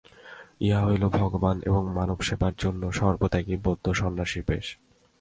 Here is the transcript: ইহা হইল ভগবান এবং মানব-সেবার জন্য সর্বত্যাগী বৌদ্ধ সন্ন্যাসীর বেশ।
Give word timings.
ইহা 0.61 0.79
হইল 0.85 1.03
ভগবান 1.17 1.57
এবং 1.61 1.83
মানব-সেবার 1.93 2.53
জন্য 2.57 2.81
সর্বত্যাগী 2.91 3.55
বৌদ্ধ 3.63 3.85
সন্ন্যাসীর 3.91 4.43
বেশ। 4.47 4.67